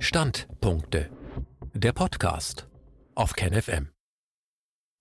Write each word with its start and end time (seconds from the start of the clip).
Standpunkte. 0.00 1.10
Der 1.74 1.92
Podcast 1.92 2.68
auf 3.16 3.32
KenFM. 3.32 3.90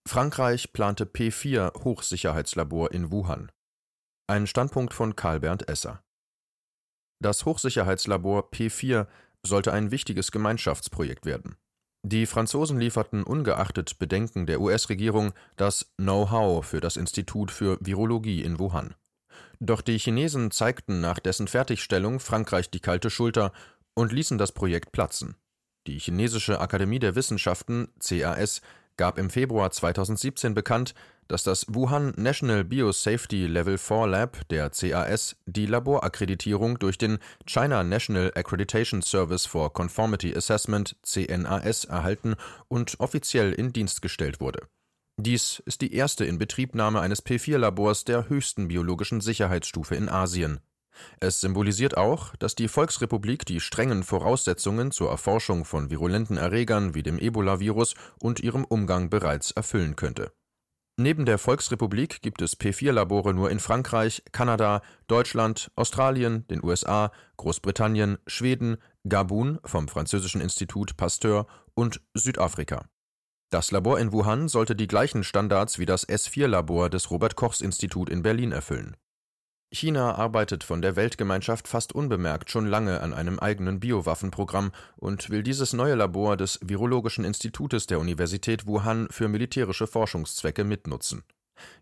Frankreich 0.07 0.73
plante 0.73 1.05
P4 1.05 1.83
Hochsicherheitslabor 1.83 2.91
in 2.91 3.11
Wuhan. 3.11 3.51
Ein 4.27 4.47
Standpunkt 4.47 4.95
von 4.95 5.15
Karl 5.15 5.39
Bernd 5.39 5.69
Esser. 5.69 6.01
Das 7.21 7.45
Hochsicherheitslabor 7.45 8.49
P4 8.49 9.05
sollte 9.45 9.71
ein 9.71 9.91
wichtiges 9.91 10.31
Gemeinschaftsprojekt 10.31 11.27
werden. 11.27 11.57
Die 12.03 12.25
Franzosen 12.25 12.79
lieferten 12.79 13.23
ungeachtet 13.23 13.99
Bedenken 13.99 14.47
der 14.47 14.59
US-Regierung 14.61 15.33
das 15.57 15.93
Know-how 15.97 16.65
für 16.65 16.81
das 16.81 16.97
Institut 16.97 17.51
für 17.51 17.77
Virologie 17.81 18.41
in 18.41 18.57
Wuhan. 18.57 18.95
Doch 19.59 19.81
die 19.81 19.97
Chinesen 19.97 20.51
zeigten 20.51 21.01
nach 21.01 21.19
dessen 21.19 21.47
Fertigstellung 21.47 22.19
Frankreich 22.19 22.69
die 22.69 22.79
kalte 22.79 23.09
Schulter 23.09 23.51
und 23.97 24.13
ließen 24.13 24.37
das 24.37 24.51
Projekt 24.51 24.91
platzen. 24.91 25.35
Die 25.87 25.97
Chinesische 25.97 26.61
Akademie 26.61 26.99
der 26.99 27.15
Wissenschaften 27.15 27.87
CAS 27.99 28.61
gab 28.95 29.17
im 29.17 29.31
Februar 29.31 29.71
2017 29.71 30.53
bekannt, 30.53 30.93
dass 31.27 31.43
das 31.43 31.65
Wuhan 31.67 32.13
National 32.15 32.63
Biosafety 32.63 33.47
Level 33.47 33.79
4 33.79 34.05
Lab 34.07 34.47
der 34.49 34.69
CAS 34.69 35.35
die 35.47 35.65
Laborakkreditierung 35.65 36.77
durch 36.77 36.99
den 36.99 37.17
China 37.47 37.83
National 37.83 38.31
Accreditation 38.35 39.01
Service 39.01 39.47
for 39.47 39.73
Conformity 39.73 40.35
Assessment 40.35 40.95
CNAS 41.01 41.85
erhalten 41.85 42.35
und 42.67 42.99
offiziell 42.99 43.51
in 43.51 43.73
Dienst 43.73 44.03
gestellt 44.03 44.39
wurde. 44.39 44.67
Dies 45.19 45.63
ist 45.65 45.81
die 45.81 45.95
erste 45.95 46.23
Inbetriebnahme 46.23 46.99
eines 46.99 47.25
P4-Labors 47.25 48.05
der 48.05 48.29
höchsten 48.29 48.67
biologischen 48.67 49.21
Sicherheitsstufe 49.21 49.95
in 49.95 50.07
Asien. 50.07 50.59
Es 51.19 51.41
symbolisiert 51.41 51.97
auch, 51.97 52.35
dass 52.37 52.55
die 52.55 52.67
Volksrepublik 52.67 53.45
die 53.45 53.59
strengen 53.59 54.03
Voraussetzungen 54.03 54.91
zur 54.91 55.09
Erforschung 55.09 55.65
von 55.65 55.89
virulenten 55.89 56.37
Erregern 56.37 56.93
wie 56.95 57.03
dem 57.03 57.19
Ebola-Virus 57.19 57.95
und 58.19 58.39
ihrem 58.39 58.65
Umgang 58.65 59.09
bereits 59.09 59.51
erfüllen 59.51 59.95
könnte. 59.95 60.31
Neben 60.99 61.25
der 61.25 61.37
Volksrepublik 61.37 62.23
gibt 62.23 62.41
es 62.41 62.59
P4-Labore 62.59 63.31
nur 63.33 63.51
in 63.51 63.59
Frankreich, 63.59 64.23
Kanada, 64.31 64.81
Deutschland, 65.07 65.71
Australien, 65.75 66.47
den 66.47 66.63
USA, 66.63 67.11
Großbritannien, 67.37 68.17
Schweden, 68.25 68.77
Gabun 69.07 69.59
vom 69.63 69.87
französischen 69.87 70.41
Institut 70.41 70.97
Pasteur 70.97 71.45
und 71.75 72.01
Südafrika. 72.15 72.89
Das 73.51 73.69
Labor 73.69 73.99
in 73.99 74.11
Wuhan 74.11 74.47
sollte 74.49 74.75
die 74.75 74.87
gleichen 74.87 75.23
Standards 75.23 75.77
wie 75.77 75.85
das 75.85 76.09
S4-Labor 76.09 76.89
des 76.89 77.11
Robert 77.11 77.35
Kochs 77.35 77.61
Institut 77.61 78.09
in 78.09 78.23
Berlin 78.23 78.51
erfüllen. 78.51 78.97
China 79.71 80.15
arbeitet 80.15 80.63
von 80.63 80.81
der 80.81 80.95
Weltgemeinschaft 80.95 81.67
fast 81.67 81.93
unbemerkt 81.93 82.49
schon 82.49 82.67
lange 82.67 83.01
an 83.01 83.13
einem 83.13 83.37
eigenen 83.37 83.81
Biowaffenprogramm 83.81 84.71
und 84.95 85.29
will 85.29 85.43
dieses 85.43 85.73
neue 85.73 85.95
Labor 85.95 86.37
des 86.37 86.59
Virologischen 86.63 87.25
Institutes 87.25 87.85
der 87.85 87.99
Universität 87.99 88.65
Wuhan 88.65 89.07
für 89.11 89.27
militärische 89.27 89.85
Forschungszwecke 89.85 90.63
mitnutzen. 90.63 91.23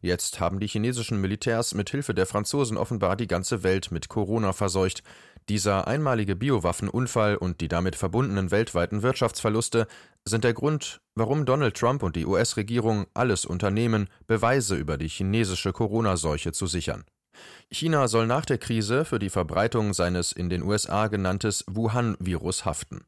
Jetzt 0.02 0.40
haben 0.40 0.60
die 0.60 0.68
chinesischen 0.68 1.22
Militärs 1.22 1.74
mit 1.76 1.90
Hilfe 1.90 2.14
der 2.14 2.26
Franzosen 2.26 2.78
offenbar 2.78 3.16
die 3.16 3.28
ganze 3.28 3.62
Welt 3.62 3.92
mit 3.92 4.10
Corona 4.10 4.54
verseucht. 4.54 5.04
Dieser 5.48 5.88
einmalige 5.88 6.36
Biowaffenunfall 6.36 7.36
und 7.36 7.62
die 7.62 7.68
damit 7.68 7.96
verbundenen 7.96 8.52
weltweiten 8.52 9.04
Wirtschaftsverluste 9.04 9.86
sind 10.24 10.44
der 10.44 10.54
Grund, 10.54 11.02
warum 11.14 11.46
Donald 11.46 11.78
Trump 11.78 12.02
und 12.02 12.16
die 12.16 12.26
US-Regierung 12.26 13.06
alles 13.14 13.46
unternehmen, 13.46 14.08
Beweise 14.26 14.76
über 14.76 14.98
die 14.98 15.10
chinesische 15.10 15.72
Corona-Seuche 15.72 16.52
zu 16.52 16.66
sichern. 16.66 17.06
China 17.72 18.08
soll 18.08 18.28
nach 18.28 18.46
der 18.46 18.58
Krise 18.58 19.06
für 19.06 19.20
die 19.20 19.30
Verbreitung 19.30 19.94
seines 19.94 20.32
in 20.32 20.50
den 20.50 20.64
USA 20.64 21.08
genanntes 21.08 21.64
Wuhan-Virus 21.68 22.66
haften. 22.66 23.06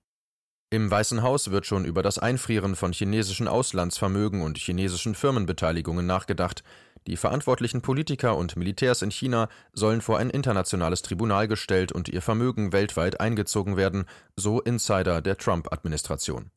Im 0.70 0.92
Weißen 0.92 1.24
Haus 1.24 1.52
wird 1.52 1.66
schon 1.66 1.86
über 1.86 2.04
das 2.04 2.20
Einfrieren 2.20 2.76
von 2.76 2.92
chinesischen 2.92 3.48
Auslandsvermögen 3.48 4.42
und 4.42 4.58
chinesischen 4.58 5.16
Firmenbeteiligungen 5.16 6.06
nachgedacht. 6.06 6.62
Die 7.08 7.16
verantwortlichen 7.16 7.82
Politiker 7.82 8.36
und 8.36 8.58
Militärs 8.58 9.02
in 9.02 9.12
China 9.12 9.48
sollen 9.72 10.02
vor 10.02 10.18
ein 10.18 10.30
internationales 10.30 11.04
Tribunal 11.04 11.48
gestellt 11.48 11.94
und 11.94 12.10
ihr 12.10 12.22
Vermögen 12.22 12.74
weltweit 12.74 13.22
eingezogen 13.22 13.78
werden, 13.78 14.06
so 14.36 14.60
Insider 14.60 15.22
der 15.22 15.38
Trump-Administration. 15.38 16.52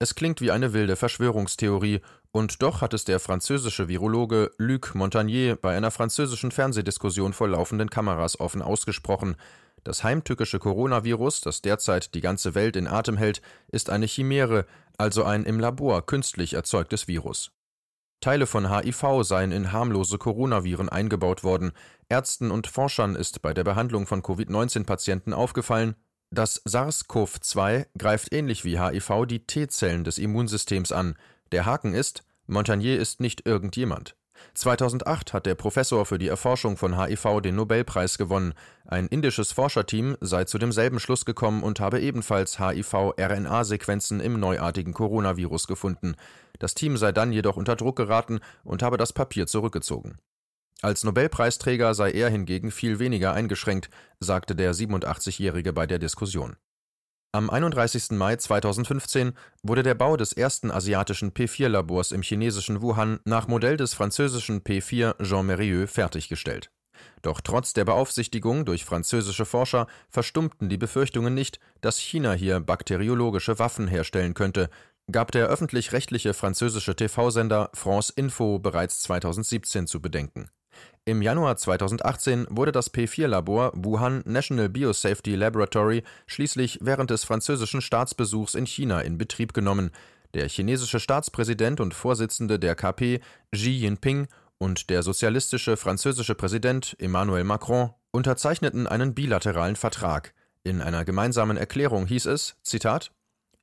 Es 0.00 0.16
klingt 0.16 0.40
wie 0.40 0.50
eine 0.50 0.72
wilde 0.72 0.96
Verschwörungstheorie, 0.96 2.00
und 2.34 2.62
doch 2.62 2.80
hat 2.80 2.92
es 2.94 3.04
der 3.04 3.20
französische 3.20 3.86
Virologe 3.86 4.50
Luc 4.58 4.96
Montagnier 4.96 5.54
bei 5.54 5.76
einer 5.76 5.92
französischen 5.92 6.50
Fernsehdiskussion 6.50 7.32
vor 7.32 7.46
laufenden 7.46 7.90
Kameras 7.90 8.40
offen 8.40 8.60
ausgesprochen. 8.60 9.36
Das 9.84 10.02
heimtückische 10.02 10.58
Coronavirus, 10.58 11.42
das 11.42 11.62
derzeit 11.62 12.12
die 12.12 12.20
ganze 12.20 12.56
Welt 12.56 12.74
in 12.74 12.88
Atem 12.88 13.16
hält, 13.16 13.40
ist 13.70 13.88
eine 13.88 14.06
Chimäre, 14.06 14.66
also 14.98 15.22
ein 15.22 15.44
im 15.44 15.60
Labor 15.60 16.04
künstlich 16.04 16.54
erzeugtes 16.54 17.06
Virus. 17.06 17.52
Teile 18.20 18.46
von 18.46 18.68
HIV 18.68 19.22
seien 19.22 19.52
in 19.52 19.70
harmlose 19.70 20.18
Coronaviren 20.18 20.88
eingebaut 20.88 21.44
worden. 21.44 21.70
Ärzten 22.08 22.50
und 22.50 22.66
Forschern 22.66 23.14
ist 23.14 23.42
bei 23.42 23.54
der 23.54 23.62
Behandlung 23.62 24.08
von 24.08 24.22
Covid-19-Patienten 24.22 25.34
aufgefallen, 25.34 25.94
das 26.34 26.60
SARS-CoV-2 26.64 27.86
greift 27.96 28.34
ähnlich 28.34 28.64
wie 28.64 28.80
HIV 28.80 29.26
die 29.28 29.46
T-Zellen 29.46 30.02
des 30.02 30.18
Immunsystems 30.18 30.90
an. 30.90 31.14
Der 31.54 31.66
Haken 31.66 31.94
ist, 31.94 32.24
Montagnier 32.48 32.98
ist 32.98 33.20
nicht 33.20 33.46
irgendjemand. 33.46 34.16
2008 34.54 35.32
hat 35.32 35.46
der 35.46 35.54
Professor 35.54 36.04
für 36.04 36.18
die 36.18 36.26
Erforschung 36.26 36.76
von 36.76 37.00
HIV 37.00 37.42
den 37.42 37.54
Nobelpreis 37.54 38.18
gewonnen. 38.18 38.54
Ein 38.86 39.06
indisches 39.06 39.52
Forscherteam 39.52 40.16
sei 40.20 40.46
zu 40.46 40.58
demselben 40.58 40.98
Schluss 40.98 41.24
gekommen 41.24 41.62
und 41.62 41.78
habe 41.78 42.00
ebenfalls 42.00 42.58
HIV-RNA-Sequenzen 42.58 44.18
im 44.18 44.40
neuartigen 44.40 44.94
Coronavirus 44.94 45.68
gefunden. 45.68 46.16
Das 46.58 46.74
Team 46.74 46.96
sei 46.96 47.12
dann 47.12 47.30
jedoch 47.30 47.56
unter 47.56 47.76
Druck 47.76 47.94
geraten 47.94 48.40
und 48.64 48.82
habe 48.82 48.96
das 48.96 49.12
Papier 49.12 49.46
zurückgezogen. 49.46 50.18
Als 50.82 51.04
Nobelpreisträger 51.04 51.94
sei 51.94 52.10
er 52.10 52.30
hingegen 52.30 52.72
viel 52.72 52.98
weniger 52.98 53.32
eingeschränkt, 53.32 53.90
sagte 54.18 54.56
der 54.56 54.74
87-Jährige 54.74 55.72
bei 55.72 55.86
der 55.86 56.00
Diskussion. 56.00 56.56
Am 57.34 57.50
31. 57.50 58.12
Mai 58.12 58.36
2015 58.36 59.32
wurde 59.64 59.82
der 59.82 59.96
Bau 59.96 60.16
des 60.16 60.32
ersten 60.32 60.70
asiatischen 60.70 61.32
P4-Labors 61.32 62.12
im 62.12 62.22
chinesischen 62.22 62.80
Wuhan 62.80 63.18
nach 63.24 63.48
Modell 63.48 63.76
des 63.76 63.92
französischen 63.92 64.60
P4 64.60 65.20
Jean 65.20 65.44
Mérieux 65.44 65.88
fertiggestellt. 65.88 66.70
Doch 67.22 67.40
trotz 67.40 67.72
der 67.72 67.86
Beaufsichtigung 67.86 68.64
durch 68.64 68.84
französische 68.84 69.46
Forscher 69.46 69.88
verstummten 70.10 70.68
die 70.68 70.78
Befürchtungen 70.78 71.34
nicht, 71.34 71.58
dass 71.80 71.98
China 71.98 72.34
hier 72.34 72.60
bakteriologische 72.60 73.58
Waffen 73.58 73.88
herstellen 73.88 74.34
könnte, 74.34 74.70
gab 75.10 75.32
der 75.32 75.48
öffentlich-rechtliche 75.48 76.34
französische 76.34 76.94
TV-Sender 76.94 77.70
France 77.74 78.12
Info 78.14 78.60
bereits 78.60 79.00
2017 79.00 79.88
zu 79.88 80.00
bedenken. 80.00 80.50
Im 81.04 81.20
Januar 81.20 81.56
2018 81.56 82.46
wurde 82.48 82.72
das 82.72 82.92
P4-Labor 82.92 83.72
Wuhan 83.74 84.22
National 84.24 84.68
Biosafety 84.68 85.34
Laboratory 85.34 86.02
schließlich 86.26 86.78
während 86.80 87.10
des 87.10 87.24
französischen 87.24 87.82
Staatsbesuchs 87.82 88.54
in 88.54 88.66
China 88.66 89.00
in 89.00 89.18
Betrieb 89.18 89.52
genommen. 89.52 89.90
Der 90.32 90.48
chinesische 90.48 91.00
Staatspräsident 91.00 91.80
und 91.80 91.92
Vorsitzende 91.92 92.58
der 92.58 92.74
KP 92.74 93.20
Xi 93.52 93.70
Jinping 93.70 94.28
und 94.58 94.88
der 94.88 95.02
sozialistische 95.02 95.76
französische 95.76 96.34
Präsident 96.34 96.96
Emmanuel 96.98 97.44
Macron 97.44 97.90
unterzeichneten 98.10 98.86
einen 98.86 99.14
bilateralen 99.14 99.76
Vertrag. 99.76 100.32
In 100.62 100.80
einer 100.80 101.04
gemeinsamen 101.04 101.58
Erklärung 101.58 102.06
hieß 102.06 102.26
es, 102.26 102.56
Zitat, 102.62 103.12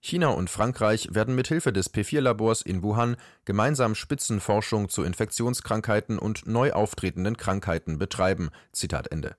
China 0.04 0.30
und 0.30 0.50
Frankreich 0.50 1.10
werden 1.12 1.36
mithilfe 1.36 1.72
des 1.72 1.94
P4-Labors 1.94 2.64
in 2.64 2.82
Wuhan 2.82 3.18
gemeinsam 3.46 3.94
Spitzenforschung 3.94 4.90
zu 4.90 5.04
Infektionskrankheiten 5.04 6.18
und 6.18 6.48
neu 6.48 6.74
auftretenden 6.74 7.38
Krankheiten 7.38 8.00
betreiben. 8.00 8.50
Zitat 8.72 9.12
Ende. 9.12 9.36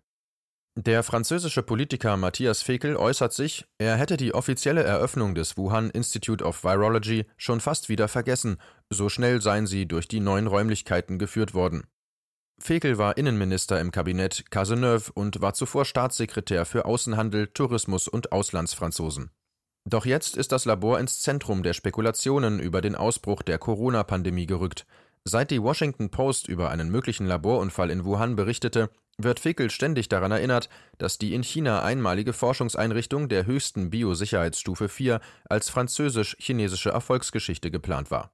Der 0.75 1.03
französische 1.03 1.63
Politiker 1.63 2.17
Matthias 2.17 2.63
Fekel 2.63 2.97
äußert 2.97 3.35
sich, 3.35 3.67
er 3.77 3.97
hätte 3.97 4.17
die 4.17 4.33
offizielle 4.33 4.85
Eröffnung 4.85 5.35
des 5.35 5.59
Wuhan 5.59 5.91
Institute 5.91 6.43
of 6.43 6.65
Virology 6.65 7.27
schon 7.37 7.61
fast 7.61 7.91
wieder 7.91 8.09
vergessen, 8.09 8.57
so 8.89 9.11
schnell 9.11 9.43
seien 9.43 9.67
sie 9.67 9.87
durch 9.87 10.09
die 10.09 10.21
neuen 10.21 10.47
Räumlichkeiten 10.47 11.19
geführt 11.19 11.53
worden. 11.53 11.83
Fekel 12.59 12.97
war 12.97 13.19
Innenminister 13.19 13.81
im 13.81 13.91
Kabinett 13.91 14.51
Cazeneuve 14.51 15.11
und 15.13 15.43
war 15.43 15.53
zuvor 15.53 15.85
Staatssekretär 15.85 16.65
für 16.65 16.85
Außenhandel, 16.85 17.49
Tourismus 17.49 18.07
und 18.07 18.31
Auslandsfranzosen. 18.31 19.31
Doch 19.85 20.07
jetzt 20.07 20.37
ist 20.37 20.53
das 20.53 20.65
Labor 20.65 21.01
ins 21.01 21.19
Zentrum 21.21 21.63
der 21.63 21.73
Spekulationen 21.73 22.61
über 22.61 22.81
den 22.81 22.95
Ausbruch 22.95 23.43
der 23.43 23.59
Corona-Pandemie 23.59 24.47
gerückt. 24.47 24.87
Seit 25.25 25.51
die 25.51 25.63
Washington 25.63 26.11
Post 26.11 26.49
über 26.49 26.71
einen 26.71 26.91
möglichen 26.91 27.27
Laborunfall 27.27 27.91
in 27.91 28.05
Wuhan 28.05 28.37
berichtete, 28.37 28.91
wird 29.19 29.41
Fickel 29.41 29.71
ständig 29.71 30.09
daran 30.09 30.33
erinnert, 30.33 30.69
dass 30.99 31.19
die 31.19 31.35
in 31.35 31.43
China 31.43 31.83
einmalige 31.83 32.33
Forschungseinrichtung 32.33 33.29
der 33.29 33.47
höchsten 33.47 33.91
Biosicherheitsstufe 33.91 34.89
4 34.89 35.21
als 35.49 35.69
französisch-chinesische 35.69 36.91
Erfolgsgeschichte 36.91 37.71
geplant 37.71 38.11
war. 38.11 38.33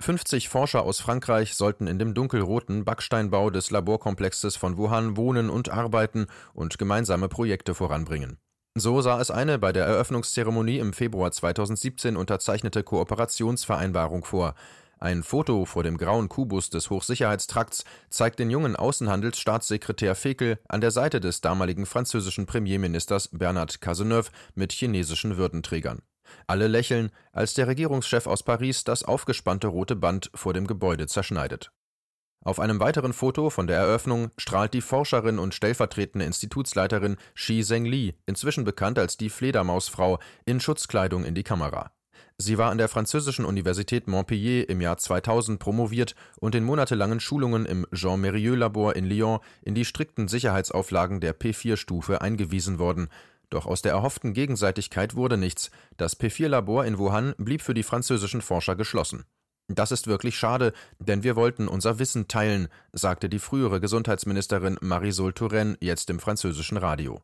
50 0.00 0.48
Forscher 0.48 0.82
aus 0.82 1.00
Frankreich 1.00 1.54
sollten 1.54 1.86
in 1.86 1.98
dem 1.98 2.14
dunkelroten 2.14 2.84
Backsteinbau 2.84 3.50
des 3.50 3.70
Laborkomplexes 3.70 4.56
von 4.56 4.78
Wuhan 4.78 5.16
wohnen 5.16 5.50
und 5.50 5.68
arbeiten 5.68 6.26
und 6.54 6.78
gemeinsame 6.78 7.28
Projekte 7.28 7.74
voranbringen. 7.74 8.38
So 8.76 9.00
sah 9.00 9.20
es 9.20 9.32
eine 9.32 9.58
bei 9.58 9.72
der 9.72 9.84
Eröffnungszeremonie 9.84 10.78
im 10.78 10.92
Februar 10.92 11.32
2017 11.32 12.16
unterzeichnete 12.16 12.84
Kooperationsvereinbarung 12.84 14.24
vor. 14.24 14.54
Ein 15.00 15.24
Foto 15.24 15.64
vor 15.64 15.82
dem 15.82 15.98
grauen 15.98 16.28
Kubus 16.28 16.70
des 16.70 16.88
Hochsicherheitstrakts 16.88 17.84
zeigt 18.10 18.38
den 18.38 18.48
jungen 18.48 18.76
Außenhandelsstaatssekretär 18.76 20.14
Fekel 20.14 20.60
an 20.68 20.80
der 20.80 20.92
Seite 20.92 21.18
des 21.20 21.40
damaligen 21.40 21.84
französischen 21.84 22.46
Premierministers 22.46 23.30
Bernard 23.32 23.80
Cazeneuve 23.80 24.30
mit 24.54 24.72
chinesischen 24.72 25.36
Würdenträgern. 25.36 26.02
Alle 26.46 26.68
lächeln, 26.68 27.10
als 27.32 27.54
der 27.54 27.66
Regierungschef 27.66 28.28
aus 28.28 28.44
Paris 28.44 28.84
das 28.84 29.02
aufgespannte 29.02 29.66
rote 29.66 29.96
Band 29.96 30.30
vor 30.34 30.52
dem 30.52 30.68
Gebäude 30.68 31.08
zerschneidet. 31.08 31.72
Auf 32.42 32.58
einem 32.58 32.80
weiteren 32.80 33.12
Foto 33.12 33.50
von 33.50 33.66
der 33.66 33.76
Eröffnung 33.76 34.30
strahlt 34.38 34.72
die 34.72 34.80
Forscherin 34.80 35.38
und 35.38 35.54
stellvertretende 35.54 36.24
Institutsleiterin 36.24 37.16
Shi 37.34 37.62
Zhengli, 37.62 38.14
inzwischen 38.24 38.64
bekannt 38.64 38.98
als 38.98 39.18
die 39.18 39.28
Fledermausfrau, 39.28 40.18
in 40.46 40.58
Schutzkleidung 40.58 41.24
in 41.26 41.34
die 41.34 41.42
Kamera. 41.42 41.92
Sie 42.38 42.56
war 42.56 42.70
an 42.70 42.78
der 42.78 42.88
französischen 42.88 43.44
Universität 43.44 44.08
Montpellier 44.08 44.70
im 44.70 44.80
Jahr 44.80 44.96
2000 44.96 45.58
promoviert 45.60 46.14
und 46.38 46.54
in 46.54 46.64
monatelangen 46.64 47.20
Schulungen 47.20 47.66
im 47.66 47.86
Jean 47.92 48.24
Mérieux 48.24 48.56
Labor 48.56 48.96
in 48.96 49.04
Lyon 49.04 49.40
in 49.60 49.74
die 49.74 49.84
strikten 49.84 50.26
Sicherheitsauflagen 50.26 51.20
der 51.20 51.38
P4-Stufe 51.38 52.22
eingewiesen 52.22 52.78
worden. 52.78 53.08
Doch 53.50 53.66
aus 53.66 53.82
der 53.82 53.92
erhofften 53.92 54.32
Gegenseitigkeit 54.32 55.14
wurde 55.14 55.36
nichts. 55.36 55.70
Das 55.98 56.18
P4-Labor 56.18 56.86
in 56.86 56.96
Wuhan 56.96 57.34
blieb 57.36 57.60
für 57.60 57.74
die 57.74 57.82
französischen 57.82 58.40
Forscher 58.40 58.76
geschlossen. 58.76 59.24
Das 59.72 59.92
ist 59.92 60.08
wirklich 60.08 60.36
schade, 60.36 60.72
denn 60.98 61.22
wir 61.22 61.36
wollten 61.36 61.68
unser 61.68 62.00
Wissen 62.00 62.26
teilen, 62.26 62.66
sagte 62.92 63.28
die 63.28 63.38
frühere 63.38 63.80
Gesundheitsministerin 63.80 64.76
Marisol 64.80 65.32
Touraine 65.32 65.76
jetzt 65.80 66.10
im 66.10 66.18
französischen 66.18 66.76
Radio. 66.76 67.22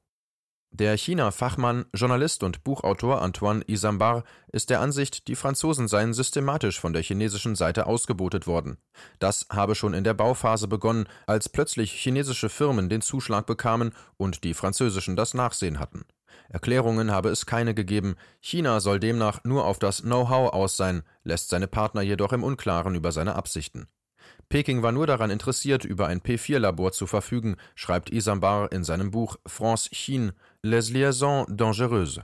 Der 0.71 0.97
China-Fachmann, 0.97 1.87
Journalist 1.93 2.45
und 2.45 2.63
Buchautor 2.63 3.21
Antoine 3.21 3.65
Isambard 3.67 4.25
ist 4.53 4.71
der 4.71 4.81
Ansicht, 4.81 5.27
die 5.27 5.35
Franzosen 5.35 5.89
seien 5.89 6.15
systematisch 6.15 6.79
von 6.79 6.93
der 6.93 7.03
chinesischen 7.03 7.57
Seite 7.57 7.87
ausgebotet 7.87 8.47
worden. 8.47 8.77
Das 9.19 9.47
habe 9.51 9.75
schon 9.75 9.95
in 9.95 10.05
der 10.05 10.15
Bauphase 10.15 10.69
begonnen, 10.69 11.09
als 11.27 11.49
plötzlich 11.49 11.93
chinesische 11.93 12.49
Firmen 12.49 12.89
den 12.89 13.01
Zuschlag 13.01 13.47
bekamen 13.47 13.93
und 14.19 14.45
die 14.45 14.55
französischen 14.55 15.17
das 15.17 15.35
Nachsehen 15.35 15.81
hatten. 15.81 16.05
Erklärungen 16.49 17.11
habe 17.11 17.31
es 17.31 17.47
keine 17.47 17.75
gegeben. 17.75 18.17
China 18.41 18.81
soll 18.81 19.01
demnach 19.01 19.45
nur 19.45 19.65
auf 19.65 19.79
das 19.79 20.03
Know-how 20.03 20.53
aus 20.53 20.77
sein, 20.77 21.03
lässt 21.25 21.49
seine 21.49 21.67
Partner 21.67 22.03
jedoch 22.03 22.33
im 22.33 22.45
Unklaren 22.45 22.95
über 22.95 23.13
seine 23.13 23.35
Absichten. 23.35 23.89
Peking 24.49 24.83
war 24.83 24.93
nur 24.93 25.07
daran 25.07 25.31
interessiert, 25.31 25.85
über 25.85 26.07
ein 26.07 26.21
P4-Labor 26.21 26.93
zu 26.93 27.07
verfügen, 27.07 27.57
schreibt 27.75 28.11
Isambard 28.11 28.73
in 28.73 28.85
seinem 28.85 29.11
Buch 29.11 29.37
France-Chine, 29.47 30.35
Les 30.63 30.91
liaisons 30.91 31.47
dangereuses. 31.51 32.21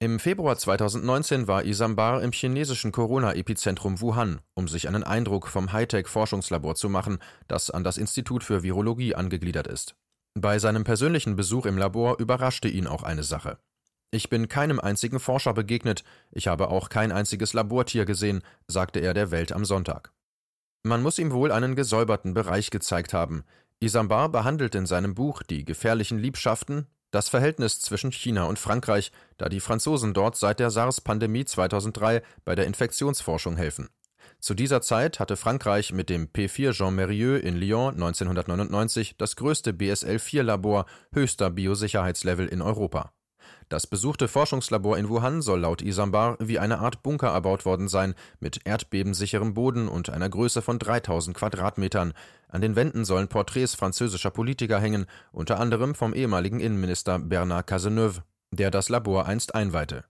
Im 0.00 0.20
Februar 0.20 0.56
2019 0.56 1.48
war 1.48 1.64
Isambard 1.64 2.22
im 2.22 2.30
chinesischen 2.30 2.92
Corona-Epizentrum 2.92 4.00
Wuhan, 4.00 4.40
um 4.54 4.68
sich 4.68 4.86
einen 4.86 5.02
Eindruck 5.02 5.48
vom 5.48 5.72
Hightech-Forschungslabor 5.72 6.76
zu 6.76 6.88
machen, 6.88 7.18
das 7.48 7.70
an 7.70 7.82
das 7.82 7.96
Institut 7.96 8.44
für 8.44 8.62
Virologie 8.62 9.16
angegliedert 9.16 9.66
ist. 9.66 9.96
Bei 10.40 10.58
seinem 10.58 10.84
persönlichen 10.84 11.36
Besuch 11.36 11.66
im 11.66 11.78
Labor 11.78 12.18
überraschte 12.18 12.68
ihn 12.68 12.86
auch 12.86 13.02
eine 13.02 13.22
Sache. 13.22 13.58
Ich 14.10 14.30
bin 14.30 14.48
keinem 14.48 14.78
einzigen 14.78 15.20
Forscher 15.20 15.52
begegnet, 15.52 16.04
ich 16.30 16.48
habe 16.48 16.68
auch 16.68 16.88
kein 16.88 17.12
einziges 17.12 17.52
Labortier 17.52 18.04
gesehen, 18.04 18.42
sagte 18.66 19.00
er 19.00 19.14
der 19.14 19.30
Welt 19.30 19.52
am 19.52 19.64
Sonntag. 19.64 20.12
Man 20.82 21.02
muss 21.02 21.18
ihm 21.18 21.32
wohl 21.32 21.50
einen 21.50 21.74
gesäuberten 21.74 22.34
Bereich 22.34 22.70
gezeigt 22.70 23.12
haben. 23.12 23.44
Isambard 23.80 24.32
behandelt 24.32 24.74
in 24.74 24.86
seinem 24.86 25.14
Buch 25.14 25.42
Die 25.42 25.64
gefährlichen 25.64 26.18
Liebschaften 26.18 26.86
das 27.10 27.28
Verhältnis 27.28 27.80
zwischen 27.80 28.12
China 28.12 28.44
und 28.44 28.58
Frankreich, 28.58 29.12
da 29.38 29.48
die 29.48 29.60
Franzosen 29.60 30.12
dort 30.12 30.36
seit 30.36 30.60
der 30.60 30.70
SARS-Pandemie 30.70 31.44
2003 31.44 32.22
bei 32.44 32.54
der 32.54 32.66
Infektionsforschung 32.66 33.56
helfen. 33.56 33.88
Zu 34.40 34.54
dieser 34.54 34.80
Zeit 34.80 35.18
hatte 35.18 35.36
Frankreich 35.36 35.92
mit 35.92 36.08
dem 36.08 36.28
P4 36.28 36.72
Jean 36.72 36.94
Mérieux 36.94 37.38
in 37.38 37.56
Lyon 37.56 37.94
1999 37.94 39.16
das 39.18 39.34
größte 39.34 39.72
BSL-4-Labor 39.72 40.86
höchster 41.12 41.50
Biosicherheitslevel 41.50 42.46
in 42.46 42.62
Europa. 42.62 43.12
Das 43.68 43.86
besuchte 43.86 44.28
Forschungslabor 44.28 44.96
in 44.96 45.08
Wuhan 45.08 45.42
soll 45.42 45.60
laut 45.60 45.82
Isambard 45.82 46.38
wie 46.40 46.58
eine 46.58 46.78
Art 46.78 47.02
Bunker 47.02 47.28
erbaut 47.28 47.66
worden 47.66 47.88
sein, 47.88 48.14
mit 48.40 48.60
erdbebensicherem 48.64 49.54
Boden 49.54 49.88
und 49.88 50.08
einer 50.08 50.28
Größe 50.28 50.62
von 50.62 50.78
3000 50.78 51.36
Quadratmetern. 51.36 52.14
An 52.48 52.62
den 52.62 52.76
Wänden 52.76 53.04
sollen 53.04 53.28
Porträts 53.28 53.74
französischer 53.74 54.30
Politiker 54.30 54.80
hängen, 54.80 55.06
unter 55.32 55.60
anderem 55.60 55.94
vom 55.94 56.14
ehemaligen 56.14 56.60
Innenminister 56.60 57.18
Bernard 57.18 57.66
Cazeneuve, 57.66 58.22
der 58.52 58.70
das 58.70 58.88
Labor 58.88 59.26
einst 59.26 59.54
einweihte. 59.54 60.04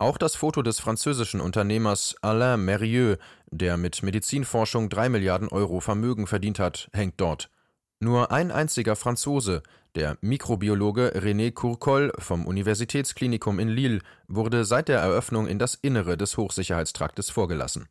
Auch 0.00 0.16
das 0.16 0.34
Foto 0.34 0.62
des 0.62 0.80
französischen 0.80 1.42
Unternehmers 1.42 2.16
Alain 2.22 2.64
Mérieux, 2.64 3.18
der 3.50 3.76
mit 3.76 4.02
Medizinforschung 4.02 4.88
drei 4.88 5.10
Milliarden 5.10 5.48
Euro 5.48 5.80
Vermögen 5.80 6.26
verdient 6.26 6.58
hat, 6.58 6.88
hängt 6.94 7.20
dort. 7.20 7.50
Nur 7.98 8.32
ein 8.32 8.50
einziger 8.50 8.96
Franzose, 8.96 9.62
der 9.94 10.16
Mikrobiologe 10.22 11.12
René 11.16 11.52
Courcol 11.52 12.14
vom 12.18 12.46
Universitätsklinikum 12.46 13.58
in 13.58 13.68
Lille, 13.68 14.00
wurde 14.26 14.64
seit 14.64 14.88
der 14.88 15.00
Eröffnung 15.00 15.46
in 15.46 15.58
das 15.58 15.74
Innere 15.74 16.16
des 16.16 16.38
Hochsicherheitstraktes 16.38 17.28
vorgelassen. 17.28 17.86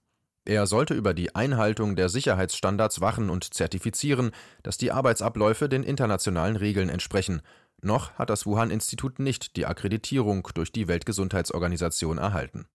Er 0.46 0.66
sollte 0.66 0.96
über 0.96 1.14
die 1.14 1.36
Einhaltung 1.36 1.96
der 1.96 2.10
Sicherheitsstandards 2.10 3.02
wachen 3.02 3.30
und 3.30 3.54
zertifizieren, 3.54 4.32
dass 4.64 4.80
die 4.80 4.92
Arbeitsabläufe 4.92 5.70
den 5.70 5.84
internationalen 5.84 6.56
Regeln 6.56 6.90
entsprechen. 6.90 7.44
Noch 7.81 8.14
hat 8.14 8.30
das 8.30 8.46
Wuhan-Institut 8.46 9.20
nicht 9.20 9.56
die 9.56 9.66
Akkreditierung 9.66 10.48
durch 10.54 10.72
die 10.72 10.88
Weltgesundheitsorganisation 10.88 12.18
erhalten. 12.18 12.68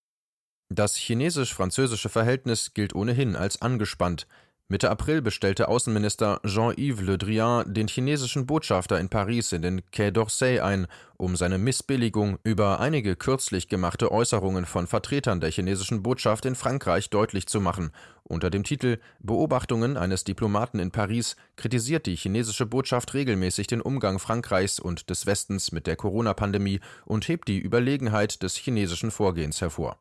Das 0.70 0.96
chinesisch-französische 0.96 2.08
Verhältnis 2.08 2.74
gilt 2.74 2.94
ohnehin 2.94 3.36
als 3.36 3.60
angespannt. 3.60 4.26
Mitte 4.66 4.90
April 4.90 5.20
bestellte 5.20 5.68
Außenminister 5.68 6.40
Jean-Yves 6.42 7.02
Le 7.02 7.18
Drian 7.18 7.74
den 7.74 7.86
chinesischen 7.86 8.46
Botschafter 8.46 8.98
in 8.98 9.10
Paris 9.10 9.52
in 9.52 9.60
den 9.60 9.82
Quai 9.90 10.08
d'Orsay 10.08 10.60
ein, 10.60 10.86
um 11.18 11.36
seine 11.36 11.58
Missbilligung 11.58 12.38
über 12.44 12.80
einige 12.80 13.14
kürzlich 13.14 13.68
gemachte 13.68 14.10
Äußerungen 14.10 14.64
von 14.64 14.86
Vertretern 14.86 15.40
der 15.42 15.50
chinesischen 15.50 16.02
Botschaft 16.02 16.46
in 16.46 16.54
Frankreich 16.54 17.10
deutlich 17.10 17.46
zu 17.46 17.60
machen. 17.60 17.90
Unter 18.22 18.48
dem 18.48 18.64
Titel 18.64 19.00
Beobachtungen 19.18 19.98
eines 19.98 20.24
Diplomaten 20.24 20.78
in 20.78 20.90
Paris 20.90 21.36
kritisiert 21.56 22.06
die 22.06 22.16
chinesische 22.16 22.64
Botschaft 22.64 23.12
regelmäßig 23.12 23.66
den 23.66 23.82
Umgang 23.82 24.18
Frankreichs 24.18 24.78
und 24.78 25.10
des 25.10 25.26
Westens 25.26 25.72
mit 25.72 25.86
der 25.86 25.96
Corona-Pandemie 25.96 26.80
und 27.04 27.28
hebt 27.28 27.48
die 27.48 27.60
Überlegenheit 27.60 28.42
des 28.42 28.56
chinesischen 28.56 29.10
Vorgehens 29.10 29.60
hervor. 29.60 29.98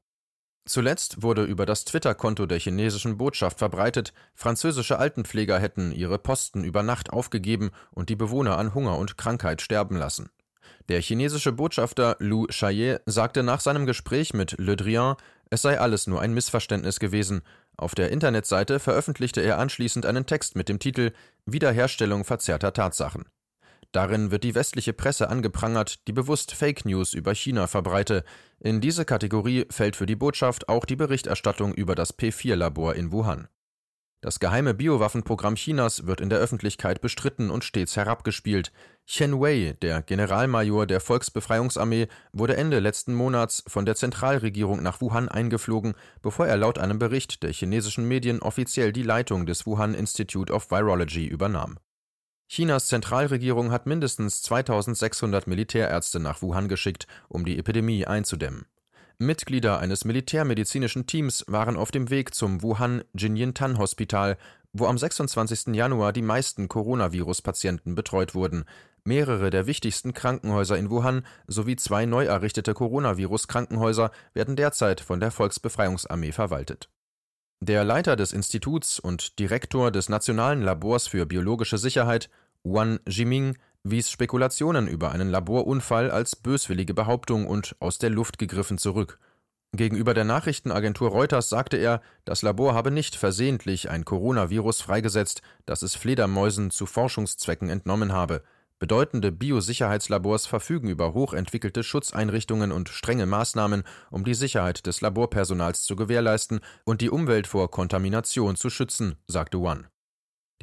Zuletzt 0.65 1.21
wurde 1.21 1.43
über 1.43 1.65
das 1.65 1.83
Twitter-Konto 1.83 2.45
der 2.45 2.59
chinesischen 2.59 3.17
Botschaft 3.17 3.59
verbreitet, 3.59 4.13
französische 4.33 4.97
Altenpfleger 4.97 5.59
hätten 5.59 5.91
ihre 5.91 6.17
Posten 6.17 6.63
über 6.63 6.83
Nacht 6.83 7.11
aufgegeben 7.11 7.71
und 7.91 8.09
die 8.09 8.15
Bewohner 8.15 8.57
an 8.57 8.73
Hunger 8.73 8.97
und 8.97 9.17
Krankheit 9.17 9.61
sterben 9.61 9.97
lassen. 9.97 10.29
Der 10.87 11.01
chinesische 11.01 11.51
Botschafter 11.51 12.15
Lu 12.19 12.45
Shaye 12.49 12.99
sagte 13.05 13.43
nach 13.43 13.59
seinem 13.59 13.85
Gespräch 13.85 14.33
mit 14.33 14.55
Le 14.57 14.77
Drian, 14.77 15.17
es 15.49 15.61
sei 15.61 15.79
alles 15.79 16.07
nur 16.07 16.21
ein 16.21 16.33
Missverständnis 16.33 16.99
gewesen. 16.99 17.41
Auf 17.75 17.93
der 17.93 18.11
Internetseite 18.11 18.79
veröffentlichte 18.79 19.41
er 19.41 19.59
anschließend 19.59 20.05
einen 20.05 20.25
Text 20.25 20.55
mit 20.55 20.69
dem 20.69 20.79
Titel 20.79 21.11
Wiederherstellung 21.45 22.23
verzerrter 22.23 22.73
Tatsachen. 22.73 23.25
Darin 23.93 24.31
wird 24.31 24.43
die 24.43 24.55
westliche 24.55 24.91
Presse 24.91 25.29
angeprangert, 25.29 26.07
die 26.07 26.13
bewusst 26.13 26.51
Fake 26.53 26.83
News 26.83 27.13
über 27.13 27.33
China 27.35 27.67
verbreite. 27.67 28.23
In 28.59 28.81
diese 28.81 29.05
Kategorie 29.05 29.67
fällt 29.69 29.95
für 29.95 30.07
die 30.07 30.15
Botschaft 30.15 30.67
auch 30.67 30.85
die 30.85 30.95
Berichterstattung 30.95 31.75
über 31.75 31.93
das 31.93 32.17
P4-Labor 32.17 32.95
in 32.95 33.11
Wuhan. 33.11 33.47
Das 34.23 34.39
geheime 34.39 34.73
Biowaffenprogramm 34.73 35.55
Chinas 35.55 36.07
wird 36.07 36.21
in 36.21 36.29
der 36.29 36.39
Öffentlichkeit 36.39 37.01
bestritten 37.01 37.51
und 37.51 37.65
stets 37.65 37.95
herabgespielt. 37.95 38.71
Chen 39.05 39.39
Wei, 39.39 39.75
der 39.81 40.01
Generalmajor 40.01 40.87
der 40.87 40.99
Volksbefreiungsarmee, 40.99 42.07
wurde 42.31 42.57
Ende 42.57 42.79
letzten 42.79 43.13
Monats 43.13 43.63
von 43.67 43.85
der 43.85 43.95
Zentralregierung 43.95 44.81
nach 44.81 45.01
Wuhan 45.01 45.29
eingeflogen, 45.29 45.93
bevor 46.23 46.47
er 46.47 46.57
laut 46.57 46.79
einem 46.79 46.97
Bericht 46.97 47.43
der 47.43 47.51
chinesischen 47.51 48.07
Medien 48.07 48.41
offiziell 48.41 48.91
die 48.91 49.03
Leitung 49.03 49.45
des 49.45 49.67
Wuhan 49.67 49.93
Institute 49.93 50.51
of 50.51 50.71
Virology 50.71 51.27
übernahm. 51.27 51.77
Chinas 52.55 52.85
Zentralregierung 52.85 53.71
hat 53.71 53.87
mindestens 53.87 54.43
2600 54.43 55.47
Militärärzte 55.47 56.19
nach 56.19 56.43
Wuhan 56.43 56.67
geschickt, 56.67 57.07
um 57.27 57.45
die 57.45 57.57
Epidemie 57.57 58.05
einzudämmen. 58.05 58.67
Mitglieder 59.17 59.79
eines 59.79 60.05
militärmedizinischen 60.05 61.07
Teams 61.07 61.45
waren 61.47 61.75
auf 61.75 61.89
dem 61.89 62.11
Weg 62.11 62.35
zum 62.35 62.61
Wuhan 62.61 63.03
Jinyintan 63.15 63.79
Hospital, 63.79 64.37
wo 64.71 64.85
am 64.85 64.99
26. 64.99 65.73
Januar 65.73 66.13
die 66.13 66.21
meisten 66.21 66.69
Coronavirus-Patienten 66.69 67.95
betreut 67.95 68.35
wurden. 68.35 68.65
Mehrere 69.03 69.49
der 69.49 69.65
wichtigsten 69.65 70.13
Krankenhäuser 70.13 70.77
in 70.77 70.91
Wuhan 70.91 71.25
sowie 71.47 71.75
zwei 71.75 72.05
neu 72.05 72.25
errichtete 72.25 72.75
Coronavirus-Krankenhäuser 72.75 74.11
werden 74.35 74.55
derzeit 74.55 75.01
von 75.01 75.19
der 75.19 75.31
Volksbefreiungsarmee 75.31 76.31
verwaltet. 76.31 76.87
Der 77.65 77.85
Leiter 77.85 78.17
des 78.17 78.33
Instituts 78.33 78.99
und 78.99 79.39
Direktor 79.39 79.89
des 79.89 80.09
Nationalen 80.09 80.61
Labors 80.61 81.07
für 81.07 81.25
biologische 81.25 81.77
Sicherheit, 81.77 82.29
Wan 82.63 82.99
Jiming 83.07 83.57
wies 83.83 84.09
Spekulationen 84.09 84.87
über 84.87 85.11
einen 85.11 85.29
Laborunfall 85.29 86.09
als 86.09 86.35
böswillige 86.35 86.93
Behauptung 86.93 87.45
und 87.45 87.75
aus 87.79 87.97
der 87.97 88.09
Luft 88.09 88.37
gegriffen 88.37 88.77
zurück. 88.77 89.19
Gegenüber 89.75 90.13
der 90.13 90.23
Nachrichtenagentur 90.23 91.09
Reuters 91.09 91.49
sagte 91.49 91.77
er, 91.77 92.01
das 92.25 92.41
Labor 92.41 92.75
habe 92.75 92.91
nicht 92.91 93.15
versehentlich 93.15 93.89
ein 93.89 94.05
Coronavirus 94.05 94.81
freigesetzt, 94.81 95.41
das 95.65 95.81
es 95.81 95.95
Fledermäusen 95.95 96.69
zu 96.69 96.85
Forschungszwecken 96.85 97.69
entnommen 97.69 98.13
habe. 98.13 98.43
Bedeutende 98.79 99.31
Biosicherheitslabors 99.31 100.45
verfügen 100.45 100.89
über 100.89 101.13
hochentwickelte 101.13 101.83
Schutzeinrichtungen 101.83 102.71
und 102.71 102.89
strenge 102.89 103.25
Maßnahmen, 103.25 103.83
um 104.11 104.23
die 104.23 104.35
Sicherheit 104.35 104.85
des 104.85 105.01
Laborpersonals 105.01 105.83
zu 105.83 105.95
gewährleisten 105.95 106.59
und 106.85 107.01
die 107.01 107.09
Umwelt 107.09 107.47
vor 107.47 107.71
Kontamination 107.71 108.55
zu 108.55 108.69
schützen, 108.69 109.15
sagte 109.27 109.59
One. 109.59 109.85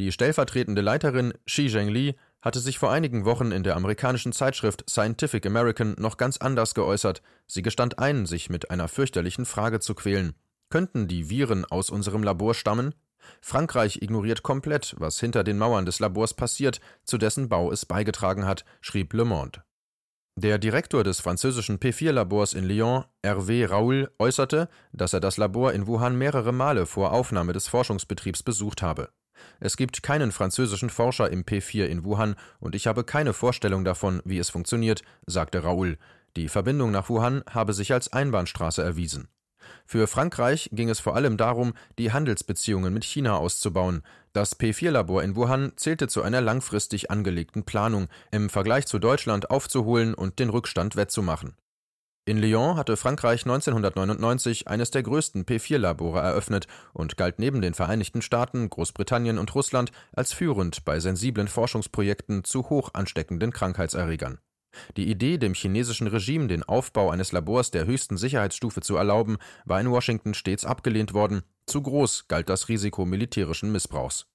Die 0.00 0.12
stellvertretende 0.12 0.80
Leiterin 0.80 1.34
Xi 1.44 1.68
Zhengli 1.68 2.16
hatte 2.40 2.58
sich 2.58 2.78
vor 2.78 2.90
einigen 2.90 3.26
Wochen 3.26 3.52
in 3.52 3.62
der 3.62 3.76
amerikanischen 3.76 4.32
Zeitschrift 4.32 4.88
Scientific 4.88 5.44
American 5.44 5.94
noch 5.98 6.16
ganz 6.16 6.38
anders 6.38 6.72
geäußert. 6.72 7.20
Sie 7.46 7.60
gestand 7.60 7.98
ein, 7.98 8.24
sich 8.24 8.48
mit 8.48 8.70
einer 8.70 8.88
fürchterlichen 8.88 9.44
Frage 9.44 9.78
zu 9.78 9.94
quälen. 9.94 10.32
Könnten 10.70 11.06
die 11.06 11.28
Viren 11.28 11.66
aus 11.66 11.90
unserem 11.90 12.22
Labor 12.22 12.54
stammen? 12.54 12.94
Frankreich 13.42 14.00
ignoriert 14.00 14.42
komplett, 14.42 14.94
was 14.96 15.20
hinter 15.20 15.44
den 15.44 15.58
Mauern 15.58 15.84
des 15.84 16.00
Labors 16.00 16.32
passiert, 16.32 16.80
zu 17.04 17.18
dessen 17.18 17.50
Bau 17.50 17.70
es 17.70 17.84
beigetragen 17.84 18.46
hat, 18.46 18.64
schrieb 18.80 19.12
Le 19.12 19.26
Monde. 19.26 19.62
Der 20.34 20.56
Direktor 20.56 21.04
des 21.04 21.20
französischen 21.20 21.78
P4-Labors 21.78 22.54
in 22.54 22.64
Lyon, 22.64 23.04
Hervé 23.22 23.68
Raoul, 23.68 24.10
äußerte, 24.18 24.70
dass 24.92 25.12
er 25.12 25.20
das 25.20 25.36
Labor 25.36 25.74
in 25.74 25.86
Wuhan 25.86 26.16
mehrere 26.16 26.52
Male 26.52 26.86
vor 26.86 27.12
Aufnahme 27.12 27.52
des 27.52 27.68
Forschungsbetriebs 27.68 28.42
besucht 28.42 28.80
habe. 28.80 29.10
Es 29.60 29.76
gibt 29.76 30.02
keinen 30.02 30.32
französischen 30.32 30.90
Forscher 30.90 31.30
im 31.30 31.44
P4 31.44 31.86
in 31.86 32.04
Wuhan 32.04 32.34
und 32.58 32.74
ich 32.74 32.86
habe 32.86 33.04
keine 33.04 33.32
Vorstellung 33.32 33.84
davon, 33.84 34.20
wie 34.24 34.38
es 34.38 34.50
funktioniert, 34.50 35.02
sagte 35.26 35.64
Raoul. 35.64 35.98
Die 36.36 36.48
Verbindung 36.48 36.90
nach 36.90 37.08
Wuhan 37.08 37.42
habe 37.50 37.72
sich 37.72 37.92
als 37.92 38.12
Einbahnstraße 38.12 38.82
erwiesen. 38.82 39.28
Für 39.84 40.06
Frankreich 40.06 40.70
ging 40.72 40.88
es 40.88 41.00
vor 41.00 41.16
allem 41.16 41.36
darum, 41.36 41.74
die 41.98 42.12
Handelsbeziehungen 42.12 42.94
mit 42.94 43.04
China 43.04 43.36
auszubauen. 43.36 44.02
Das 44.32 44.58
P4-Labor 44.58 45.22
in 45.22 45.36
Wuhan 45.36 45.72
zählte 45.76 46.08
zu 46.08 46.22
einer 46.22 46.40
langfristig 46.40 47.10
angelegten 47.10 47.64
Planung, 47.64 48.08
im 48.30 48.50
Vergleich 48.50 48.86
zu 48.86 48.98
Deutschland 48.98 49.50
aufzuholen 49.50 50.14
und 50.14 50.38
den 50.38 50.50
Rückstand 50.50 50.96
wettzumachen. 50.96 51.56
In 52.30 52.38
Lyon 52.38 52.76
hatte 52.76 52.96
Frankreich 52.96 53.42
1999 53.42 54.68
eines 54.68 54.92
der 54.92 55.02
größten 55.02 55.46
P4-Labore 55.46 56.20
eröffnet 56.20 56.68
und 56.92 57.16
galt 57.16 57.40
neben 57.40 57.60
den 57.60 57.74
Vereinigten 57.74 58.22
Staaten, 58.22 58.70
Großbritannien 58.70 59.36
und 59.36 59.52
Russland 59.52 59.90
als 60.12 60.32
führend 60.32 60.84
bei 60.84 61.00
sensiblen 61.00 61.48
Forschungsprojekten 61.48 62.44
zu 62.44 62.70
hoch 62.70 62.90
ansteckenden 62.94 63.52
Krankheitserregern. 63.52 64.38
Die 64.96 65.10
Idee, 65.10 65.38
dem 65.38 65.54
chinesischen 65.54 66.06
Regime 66.06 66.46
den 66.46 66.62
Aufbau 66.62 67.10
eines 67.10 67.32
Labors 67.32 67.72
der 67.72 67.86
höchsten 67.86 68.16
Sicherheitsstufe 68.16 68.80
zu 68.80 68.94
erlauben, 68.94 69.38
war 69.64 69.80
in 69.80 69.90
Washington 69.90 70.32
stets 70.32 70.64
abgelehnt 70.64 71.12
worden, 71.12 71.42
zu 71.66 71.82
groß 71.82 72.28
galt 72.28 72.48
das 72.48 72.68
Risiko 72.68 73.06
militärischen 73.06 73.72
Missbrauchs. 73.72 74.28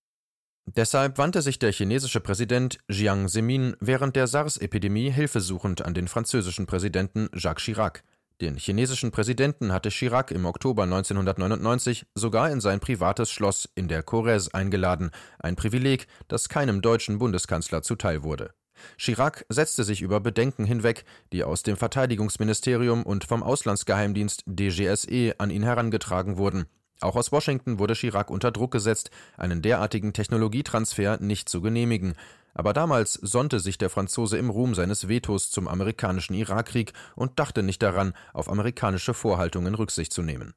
Deshalb 0.68 1.18
wandte 1.20 1.42
sich 1.42 1.60
der 1.60 1.72
chinesische 1.72 2.20
Präsident 2.20 2.80
Jiang 2.90 3.28
Zemin 3.28 3.76
während 3.80 4.16
der 4.16 4.28
SARS-Epidemie 4.28 5.12
hilfesuchend 5.12 5.84
an 5.84 5.94
den 5.94 6.08
französischen 6.08 6.66
Präsidenten 6.66 7.30
Jacques 7.34 7.64
Chirac. 7.64 8.04
Den 8.42 8.58
chinesischen 8.58 9.12
Präsidenten 9.12 9.72
hatte 9.72 9.90
Chirac 9.90 10.32
im 10.32 10.46
Oktober 10.46 10.84
1999 10.84 12.06
sogar 12.16 12.52
in 12.52 12.60
sein 12.60 12.82
privates 12.82 13.32
Schloss 13.32 13.70
in 13.76 13.88
der 13.88 14.04
Corrèze 14.04 14.54
eingeladen, 14.54 15.12
ein 15.40 15.56
Privileg, 15.56 16.08
das 16.28 16.50
keinem 16.50 16.82
deutschen 16.82 17.20
Bundeskanzler 17.20 17.82
zuteil 17.82 18.24
wurde. 18.24 18.54
Chirac 18.98 19.46
setzte 19.48 19.84
sich 19.86 20.02
über 20.02 20.20
Bedenken 20.20 20.66
hinweg, 20.66 21.06
die 21.32 21.46
aus 21.46 21.64
dem 21.64 21.78
Verteidigungsministerium 21.78 23.04
und 23.04 23.24
vom 23.24 23.42
Auslandsgeheimdienst 23.42 24.44
DGSE 24.48 25.36
an 25.38 25.50
ihn 25.50 25.64
herangetragen 25.64 26.38
wurden. 26.38 26.66
Auch 27.02 27.16
aus 27.16 27.32
Washington 27.32 27.80
wurde 27.80 27.94
Chirac 27.94 28.30
unter 28.30 28.52
Druck 28.52 28.72
gesetzt, 28.72 29.12
einen 29.38 29.62
derartigen 29.62 30.14
Technologietransfer 30.14 31.18
nicht 31.20 31.50
zu 31.50 31.62
genehmigen. 31.62 32.16
Aber 32.54 32.72
damals 32.72 33.14
sonnte 33.14 33.60
sich 33.60 33.78
der 33.78 33.90
Franzose 33.90 34.38
im 34.38 34.50
Ruhm 34.50 34.76
seines 34.76 35.10
Vetos 35.10 35.52
zum 35.52 35.68
amerikanischen 35.68 36.34
Irakkrieg 36.36 36.94
und 37.16 37.38
dachte 37.38 37.64
nicht 37.64 37.84
daran, 37.84 38.14
auf 38.34 38.50
amerikanische 38.50 39.14
Vorhaltungen 39.14 39.76
Rücksicht 39.76 40.14
zu 40.14 40.22
nehmen. 40.22 40.54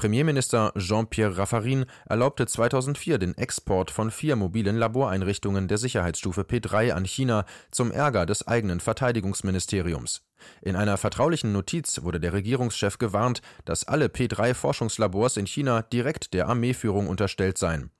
Premierminister 0.00 0.72
Jean-Pierre 0.78 1.36
Raffarin 1.36 1.84
erlaubte 2.08 2.46
2004 2.46 3.18
den 3.18 3.36
Export 3.36 3.90
von 3.90 4.10
vier 4.10 4.34
mobilen 4.34 4.78
Laboreinrichtungen 4.78 5.68
der 5.68 5.76
Sicherheitsstufe 5.76 6.40
P3 6.40 6.92
an 6.92 7.04
China 7.04 7.44
zum 7.70 7.90
Ärger 7.90 8.24
des 8.24 8.48
eigenen 8.48 8.80
Verteidigungsministeriums. 8.80 10.22
In 10.62 10.74
einer 10.74 10.96
vertraulichen 10.96 11.52
Notiz 11.52 12.02
wurde 12.02 12.18
der 12.18 12.32
Regierungschef 12.32 12.96
gewarnt, 12.96 13.42
dass 13.66 13.86
alle 13.86 14.06
P3-Forschungslabors 14.06 15.36
in 15.36 15.46
China 15.46 15.82
direkt 15.82 16.32
der 16.32 16.48
Armeeführung 16.48 17.06
unterstellt 17.06 17.58
seien. 17.58 17.90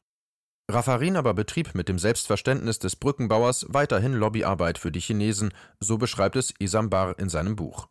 Raffarin 0.71 1.17
aber 1.17 1.35
betrieb 1.35 1.75
mit 1.75 1.91
dem 1.91 1.99
Selbstverständnis 1.99 2.79
des 2.79 2.97
Brückenbauers 2.97 3.67
weiterhin 3.69 4.15
Lobbyarbeit 4.15 4.79
für 4.79 4.91
die 4.91 5.01
Chinesen, 5.01 5.53
so 5.81 5.99
beschreibt 5.99 6.37
es 6.37 6.55
Isambar 6.59 7.19
in 7.19 7.29
seinem 7.29 7.57
Buch. 7.57 7.89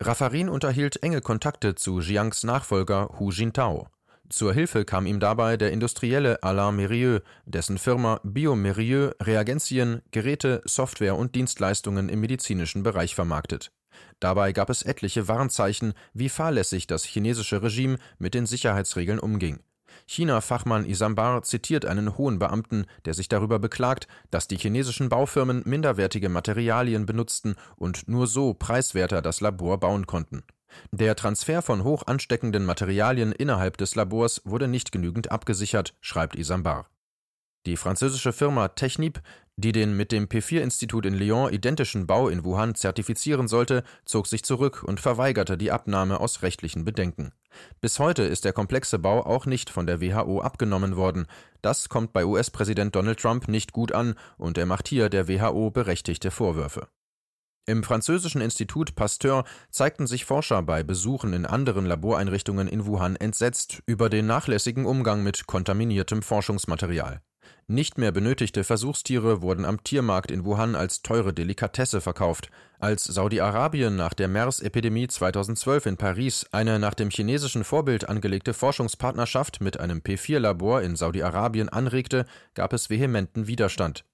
Raffarin 0.00 0.48
unterhielt 0.48 1.02
enge 1.02 1.20
Kontakte 1.20 1.74
zu 1.74 2.00
Jiangs 2.00 2.44
Nachfolger 2.44 3.10
Hu 3.18 3.30
Jintao. 3.30 3.88
Zur 4.30 4.54
Hilfe 4.54 4.84
kam 4.84 5.06
ihm 5.06 5.20
dabei 5.20 5.56
der 5.56 5.70
Industrielle 5.70 6.42
Alain 6.42 6.74
Mérieux, 6.76 7.20
dessen 7.44 7.78
Firma 7.78 8.20
BioMérieux 8.24 9.14
Reagenzien, 9.22 10.02
Geräte, 10.10 10.62
Software 10.64 11.16
und 11.16 11.34
Dienstleistungen 11.34 12.08
im 12.08 12.20
medizinischen 12.20 12.82
Bereich 12.82 13.14
vermarktet. 13.14 13.70
Dabei 14.20 14.52
gab 14.52 14.70
es 14.70 14.82
etliche 14.82 15.28
Warnzeichen, 15.28 15.92
wie 16.14 16.28
fahrlässig 16.28 16.86
das 16.86 17.04
chinesische 17.04 17.62
Regime 17.62 17.98
mit 18.18 18.34
den 18.34 18.46
Sicherheitsregeln 18.46 19.18
umging. 19.18 19.60
China-Fachmann 20.06 20.84
Isambar 20.84 21.42
zitiert 21.42 21.84
einen 21.84 22.18
hohen 22.18 22.38
Beamten, 22.38 22.86
der 23.04 23.14
sich 23.14 23.28
darüber 23.28 23.58
beklagt, 23.58 24.06
dass 24.30 24.48
die 24.48 24.56
chinesischen 24.56 25.08
Baufirmen 25.08 25.62
minderwertige 25.64 26.28
Materialien 26.28 27.06
benutzten 27.06 27.56
und 27.76 28.08
nur 28.08 28.26
so 28.26 28.54
preiswerter 28.54 29.22
das 29.22 29.40
Labor 29.40 29.78
bauen 29.78 30.06
konnten. 30.06 30.42
Der 30.90 31.14
Transfer 31.16 31.62
von 31.62 31.84
hoch 31.84 32.06
ansteckenden 32.06 32.64
Materialien 32.64 33.32
innerhalb 33.32 33.76
des 33.76 33.94
Labors 33.94 34.42
wurde 34.44 34.68
nicht 34.68 34.92
genügend 34.92 35.30
abgesichert, 35.30 35.94
schreibt 36.00 36.36
Isambar. 36.36 36.88
Die 37.66 37.78
französische 37.78 38.34
Firma 38.34 38.68
Technip 38.68 39.22
die 39.56 39.72
den 39.72 39.96
mit 39.96 40.12
dem 40.12 40.26
P4-Institut 40.26 41.06
in 41.06 41.14
Lyon 41.14 41.52
identischen 41.52 42.06
Bau 42.06 42.28
in 42.28 42.44
Wuhan 42.44 42.74
zertifizieren 42.74 43.48
sollte, 43.48 43.84
zog 44.04 44.26
sich 44.26 44.42
zurück 44.42 44.82
und 44.82 45.00
verweigerte 45.00 45.56
die 45.56 45.70
Abnahme 45.70 46.20
aus 46.20 46.42
rechtlichen 46.42 46.84
Bedenken. 46.84 47.32
Bis 47.80 47.98
heute 47.98 48.24
ist 48.24 48.44
der 48.44 48.52
komplexe 48.52 48.98
Bau 48.98 49.24
auch 49.24 49.46
nicht 49.46 49.70
von 49.70 49.86
der 49.86 50.00
WHO 50.00 50.40
abgenommen 50.40 50.96
worden. 50.96 51.26
Das 51.62 51.88
kommt 51.88 52.12
bei 52.12 52.24
US-Präsident 52.24 52.96
Donald 52.96 53.20
Trump 53.20 53.48
nicht 53.48 53.72
gut 53.72 53.92
an 53.92 54.14
und 54.36 54.58
er 54.58 54.66
macht 54.66 54.88
hier 54.88 55.08
der 55.08 55.28
WHO 55.28 55.70
berechtigte 55.70 56.30
Vorwürfe. 56.30 56.88
Im 57.66 57.82
französischen 57.82 58.42
Institut 58.42 58.94
Pasteur 58.94 59.44
zeigten 59.70 60.06
sich 60.06 60.26
Forscher 60.26 60.60
bei 60.62 60.82
Besuchen 60.82 61.32
in 61.32 61.46
anderen 61.46 61.86
Laboreinrichtungen 61.86 62.68
in 62.68 62.84
Wuhan 62.84 63.16
entsetzt 63.16 63.82
über 63.86 64.10
den 64.10 64.26
nachlässigen 64.26 64.84
Umgang 64.84 65.22
mit 65.22 65.46
kontaminiertem 65.46 66.20
Forschungsmaterial. 66.20 67.22
Nicht 67.66 67.96
mehr 67.96 68.12
benötigte 68.12 68.62
Versuchstiere 68.62 69.40
wurden 69.40 69.64
am 69.64 69.82
Tiermarkt 69.82 70.30
in 70.30 70.44
Wuhan 70.44 70.74
als 70.74 71.00
teure 71.00 71.32
Delikatesse 71.32 72.02
verkauft. 72.02 72.50
Als 72.78 73.04
Saudi-Arabien 73.04 73.96
nach 73.96 74.12
der 74.12 74.28
MERS-Epidemie 74.28 75.08
2012 75.08 75.86
in 75.86 75.96
Paris 75.96 76.44
eine 76.52 76.78
nach 76.78 76.92
dem 76.92 77.08
chinesischen 77.08 77.64
Vorbild 77.64 78.06
angelegte 78.06 78.52
Forschungspartnerschaft 78.52 79.62
mit 79.62 79.80
einem 79.80 80.00
P4-Labor 80.00 80.82
in 80.82 80.94
Saudi-Arabien 80.94 81.70
anregte, 81.70 82.26
gab 82.52 82.74
es 82.74 82.90
vehementen 82.90 83.46
Widerstand. 83.46 84.04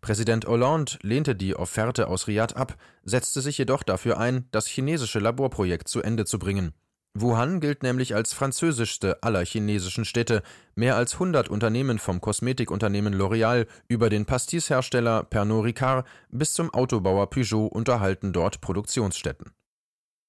Präsident 0.00 0.46
Hollande 0.46 0.92
lehnte 1.02 1.34
die 1.34 1.56
Offerte 1.56 2.06
aus 2.06 2.28
Riad 2.28 2.54
ab, 2.54 2.76
setzte 3.02 3.40
sich 3.40 3.58
jedoch 3.58 3.82
dafür 3.82 4.18
ein, 4.18 4.46
das 4.52 4.68
chinesische 4.68 5.18
Laborprojekt 5.18 5.88
zu 5.88 6.00
Ende 6.00 6.26
zu 6.26 6.38
bringen. 6.38 6.74
Wuhan 7.14 7.58
gilt 7.58 7.82
nämlich 7.82 8.14
als 8.14 8.32
französischste 8.32 9.22
aller 9.22 9.44
chinesischen 9.44 10.04
Städte. 10.04 10.42
Mehr 10.76 10.94
als 10.94 11.14
100 11.14 11.48
Unternehmen 11.48 11.98
vom 11.98 12.20
Kosmetikunternehmen 12.20 13.14
L'Oréal 13.14 13.66
über 13.88 14.10
den 14.10 14.26
Pastis-Hersteller 14.26 15.24
Pernod 15.24 15.64
Ricard 15.64 16.06
bis 16.30 16.52
zum 16.52 16.72
Autobauer 16.72 17.28
Peugeot 17.28 17.66
unterhalten 17.66 18.32
dort 18.32 18.60
Produktionsstätten. 18.60 19.50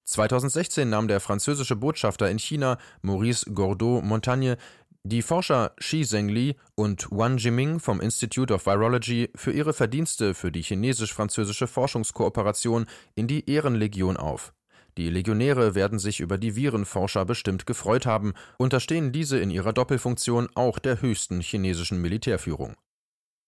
2016 0.06 0.90
nahm 0.90 1.08
der 1.08 1.20
französische 1.20 1.76
Botschafter 1.76 2.30
in 2.32 2.40
China, 2.40 2.80
Maurice 3.04 3.52
Gordeau-Montagne, 3.54 4.58
die 5.04 5.22
Forscher 5.22 5.74
Xi 5.80 6.04
Zhengli 6.04 6.56
und 6.76 7.08
Wang 7.12 7.38
Jiming 7.38 7.80
vom 7.80 8.02
Institute 8.02 8.54
of 8.54 8.66
Virology 8.66 9.30
für 9.36 9.52
ihre 9.52 9.74
Verdienste 9.74 10.34
für 10.34 10.52
die 10.52 10.64
chinesisch-französische 10.64 11.68
Forschungskooperation 11.68 12.88
in 13.14 13.28
die 13.28 13.50
Ehrenlegion 13.50 14.18
auf. 14.18 14.54
Die 14.98 15.10
Legionäre 15.10 15.76
werden 15.76 16.00
sich 16.00 16.20
über 16.20 16.38
die 16.38 16.56
Virenforscher 16.56 17.26
bestimmt 17.26 17.66
gefreut 17.66 18.06
haben, 18.06 18.34
unterstehen 18.58 19.12
diese 19.12 19.40
in 19.40 19.50
ihrer 19.50 19.74
Doppelfunktion 19.74 20.50
auch 20.56 20.80
der 20.80 21.02
höchsten 21.02 21.42
chinesischen 21.42 22.02
Militärführung. 22.02 22.76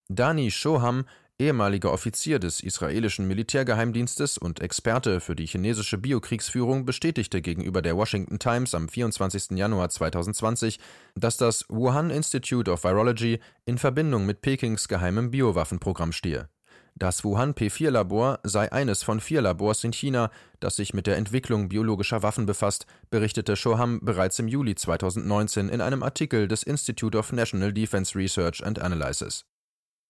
Dani 0.09 0.51
Shoham, 0.51 1.05
ehemaliger 1.39 1.91
Offizier 1.91 2.39
des 2.39 2.62
israelischen 2.62 3.27
Militärgeheimdienstes 3.27 4.38
und 4.38 4.62
Experte 4.62 5.19
für 5.19 5.35
die 5.35 5.45
chinesische 5.45 5.97
Biokriegsführung, 5.97 6.85
bestätigte 6.85 7.41
gegenüber 7.41 7.81
der 7.81 7.97
Washington 7.97 8.39
Times 8.39 8.75
am 8.75 8.88
24. 8.88 9.51
Januar 9.57 9.89
2020, 9.89 10.79
dass 11.15 11.38
das 11.38 11.65
Wuhan 11.69 12.09
Institute 12.09 12.71
of 12.71 12.83
Virology 12.83 13.39
in 13.65 13.77
Verbindung 13.77 14.25
mit 14.25 14.41
Pekings 14.41 14.88
geheimem 14.88 15.31
Biowaffenprogramm 15.31 16.12
stehe. 16.12 16.50
Das 16.95 17.23
Wuhan 17.23 17.53
P4-Labor 17.53 18.39
sei 18.43 18.71
eines 18.71 19.01
von 19.01 19.19
vier 19.19 19.41
Labors 19.41 19.83
in 19.83 19.93
China, 19.93 20.29
das 20.59 20.75
sich 20.75 20.93
mit 20.93 21.07
der 21.07 21.17
Entwicklung 21.17 21.69
biologischer 21.69 22.21
Waffen 22.21 22.45
befasst, 22.45 22.85
berichtete 23.09 23.55
Shoham 23.55 24.00
bereits 24.01 24.38
im 24.39 24.47
Juli 24.47 24.75
2019 24.75 25.69
in 25.69 25.81
einem 25.81 26.03
Artikel 26.03 26.47
des 26.47 26.62
Institute 26.62 27.17
of 27.17 27.31
National 27.31 27.73
Defense 27.73 28.17
Research 28.17 28.63
and 28.63 28.79
Analysis. 28.79 29.45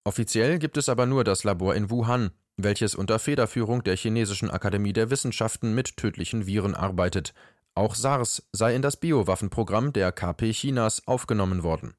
Offiziell 0.03 0.59
gibt 0.59 0.77
es 0.77 0.89
aber 0.89 1.05
nur 1.05 1.23
das 1.23 1.45
Labor 1.45 1.73
in 1.73 1.89
Wuhan, 1.89 2.31
welches 2.57 2.95
unter 2.95 3.17
Federführung 3.17 3.83
der 3.83 3.95
Chinesischen 3.95 4.51
Akademie 4.51 4.93
der 4.93 5.09
Wissenschaften 5.09 5.73
mit 5.73 5.95
tödlichen 5.95 6.45
Viren 6.45 6.75
arbeitet. 6.75 7.33
Auch 7.75 7.95
SARS 7.95 8.43
sei 8.51 8.75
in 8.75 8.81
das 8.81 8.97
Biowaffenprogramm 8.97 9.93
der 9.93 10.11
KP 10.11 10.51
Chinas 10.51 11.07
aufgenommen 11.07 11.63
worden. 11.63 11.95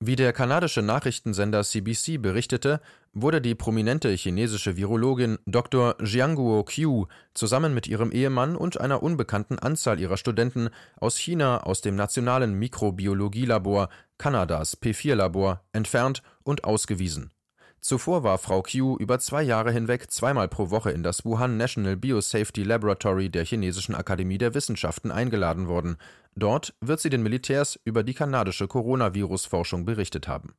Wie 0.00 0.14
der 0.14 0.32
kanadische 0.32 0.80
Nachrichtensender 0.80 1.64
CBC 1.64 2.18
berichtete, 2.18 2.80
wurde 3.14 3.40
die 3.40 3.56
prominente 3.56 4.10
chinesische 4.10 4.76
Virologin 4.76 5.38
Dr. 5.44 5.96
Jianguo 6.00 6.62
Qiu 6.62 7.06
zusammen 7.34 7.74
mit 7.74 7.88
ihrem 7.88 8.12
Ehemann 8.12 8.54
und 8.54 8.80
einer 8.80 9.02
unbekannten 9.02 9.58
Anzahl 9.58 9.98
ihrer 9.98 10.16
Studenten 10.16 10.70
aus 11.00 11.16
China 11.16 11.64
aus 11.64 11.80
dem 11.80 11.96
nationalen 11.96 12.54
Mikrobiologielabor 12.54 13.88
Kanadas 14.18 14.80
P4-Labor 14.80 15.64
entfernt 15.72 16.22
und 16.44 16.62
ausgewiesen 16.62 17.32
Zuvor 17.80 18.22
war 18.24 18.38
Frau 18.38 18.62
Qiu 18.62 18.96
über 18.98 19.18
zwei 19.20 19.42
Jahre 19.42 19.72
hinweg 19.72 20.10
zweimal 20.10 20.48
pro 20.48 20.70
Woche 20.70 20.90
in 20.90 21.02
das 21.02 21.24
Wuhan 21.24 21.56
National 21.56 21.96
Biosafety 21.96 22.62
Laboratory 22.64 23.30
der 23.30 23.44
Chinesischen 23.44 23.94
Akademie 23.94 24.38
der 24.38 24.54
Wissenschaften 24.54 25.10
eingeladen 25.10 25.68
worden. 25.68 25.96
Dort 26.34 26.74
wird 26.80 27.00
sie 27.00 27.10
den 27.10 27.22
Militärs 27.22 27.78
über 27.84 28.02
die 28.02 28.14
kanadische 28.14 28.68
Coronavirus-Forschung 28.68 29.84
berichtet 29.84 30.28
haben. 30.28 30.54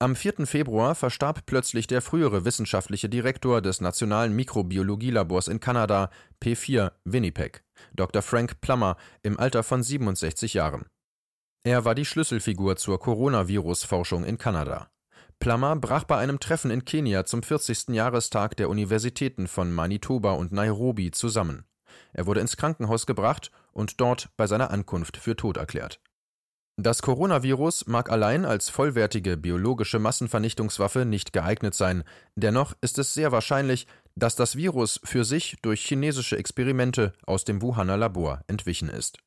Am 0.00 0.14
4. 0.14 0.46
Februar 0.46 0.94
verstarb 0.94 1.44
plötzlich 1.44 1.88
der 1.88 2.00
frühere 2.00 2.44
wissenschaftliche 2.44 3.08
Direktor 3.08 3.60
des 3.60 3.80
Nationalen 3.80 4.34
Mikrobiologielabors 4.36 5.48
in 5.48 5.58
Kanada, 5.58 6.10
P4 6.40 6.92
Winnipeg, 7.04 7.64
Dr. 7.94 8.22
Frank 8.22 8.60
Plummer, 8.60 8.96
im 9.22 9.40
Alter 9.40 9.64
von 9.64 9.82
67 9.82 10.54
Jahren. 10.54 10.86
Er 11.64 11.84
war 11.84 11.96
die 11.96 12.04
Schlüsselfigur 12.04 12.76
zur 12.76 13.00
Coronavirus-Forschung 13.00 14.24
in 14.24 14.38
Kanada. 14.38 14.88
Plummer 15.40 15.76
brach 15.76 16.04
bei 16.04 16.16
einem 16.16 16.40
Treffen 16.40 16.70
in 16.70 16.84
Kenia 16.84 17.24
zum 17.24 17.44
40. 17.44 17.90
Jahrestag 17.90 18.56
der 18.56 18.68
Universitäten 18.68 19.46
von 19.46 19.72
Manitoba 19.72 20.32
und 20.32 20.50
Nairobi 20.50 21.12
zusammen. 21.12 21.64
Er 22.12 22.26
wurde 22.26 22.40
ins 22.40 22.56
Krankenhaus 22.56 23.06
gebracht 23.06 23.52
und 23.72 24.00
dort 24.00 24.30
bei 24.36 24.48
seiner 24.48 24.70
Ankunft 24.72 25.16
für 25.16 25.36
tot 25.36 25.56
erklärt. 25.56 26.00
Das 26.76 27.02
Coronavirus 27.02 27.86
mag 27.86 28.10
allein 28.10 28.44
als 28.44 28.68
vollwertige 28.68 29.36
biologische 29.36 29.98
Massenvernichtungswaffe 29.98 31.04
nicht 31.04 31.32
geeignet 31.32 31.74
sein, 31.74 32.04
dennoch 32.34 32.74
ist 32.80 32.98
es 32.98 33.14
sehr 33.14 33.32
wahrscheinlich, 33.32 33.86
dass 34.16 34.36
das 34.36 34.56
Virus 34.56 35.00
für 35.04 35.24
sich 35.24 35.56
durch 35.62 35.84
chinesische 35.84 36.36
Experimente 36.36 37.12
aus 37.26 37.44
dem 37.44 37.62
Wuhaner 37.62 37.96
Labor 37.96 38.42
entwichen 38.48 38.88
ist 38.88 39.18